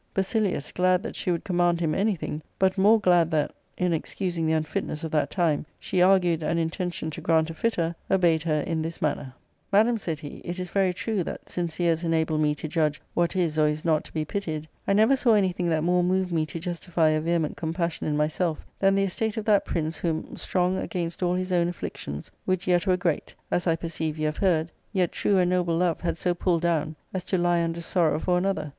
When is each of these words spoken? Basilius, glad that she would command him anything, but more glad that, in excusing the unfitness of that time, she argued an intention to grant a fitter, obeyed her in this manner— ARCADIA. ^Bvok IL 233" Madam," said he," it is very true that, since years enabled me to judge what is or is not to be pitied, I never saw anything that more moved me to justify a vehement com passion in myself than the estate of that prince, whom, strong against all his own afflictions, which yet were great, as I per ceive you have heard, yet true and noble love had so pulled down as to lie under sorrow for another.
Basilius, 0.15 0.71
glad 0.71 1.03
that 1.03 1.15
she 1.15 1.29
would 1.29 1.43
command 1.43 1.79
him 1.79 1.93
anything, 1.93 2.41
but 2.57 2.75
more 2.75 2.99
glad 2.99 3.29
that, 3.29 3.53
in 3.77 3.93
excusing 3.93 4.47
the 4.47 4.53
unfitness 4.53 5.03
of 5.03 5.11
that 5.11 5.29
time, 5.29 5.63
she 5.79 6.01
argued 6.01 6.41
an 6.41 6.57
intention 6.57 7.11
to 7.11 7.21
grant 7.21 7.51
a 7.51 7.53
fitter, 7.53 7.93
obeyed 8.09 8.41
her 8.41 8.61
in 8.61 8.81
this 8.81 8.99
manner— 8.99 9.21
ARCADIA. 9.21 9.29
^Bvok 9.29 9.29
IL 9.29 9.71
233" 9.71 9.79
Madam," 9.83 9.97
said 9.99 10.19
he," 10.19 10.37
it 10.49 10.59
is 10.59 10.69
very 10.71 10.91
true 10.91 11.23
that, 11.23 11.47
since 11.47 11.79
years 11.79 12.03
enabled 12.03 12.41
me 12.41 12.55
to 12.55 12.67
judge 12.67 12.99
what 13.13 13.35
is 13.35 13.59
or 13.59 13.67
is 13.67 13.85
not 13.85 14.03
to 14.03 14.11
be 14.11 14.25
pitied, 14.25 14.67
I 14.87 14.93
never 14.93 15.15
saw 15.15 15.35
anything 15.35 15.69
that 15.69 15.83
more 15.83 16.03
moved 16.03 16.31
me 16.31 16.47
to 16.47 16.59
justify 16.59 17.09
a 17.09 17.21
vehement 17.21 17.55
com 17.55 17.71
passion 17.71 18.07
in 18.07 18.17
myself 18.17 18.65
than 18.79 18.95
the 18.95 19.03
estate 19.03 19.37
of 19.37 19.45
that 19.45 19.65
prince, 19.65 19.97
whom, 19.97 20.35
strong 20.35 20.79
against 20.79 21.21
all 21.21 21.35
his 21.35 21.51
own 21.51 21.67
afflictions, 21.67 22.31
which 22.45 22.65
yet 22.67 22.87
were 22.87 22.97
great, 22.97 23.35
as 23.51 23.67
I 23.67 23.75
per 23.75 23.87
ceive 23.87 24.17
you 24.17 24.25
have 24.25 24.37
heard, 24.37 24.71
yet 24.93 25.11
true 25.11 25.37
and 25.37 25.51
noble 25.51 25.77
love 25.77 26.01
had 26.01 26.17
so 26.17 26.33
pulled 26.33 26.63
down 26.63 26.95
as 27.13 27.23
to 27.25 27.37
lie 27.37 27.61
under 27.61 27.81
sorrow 27.81 28.17
for 28.19 28.39
another. 28.39 28.69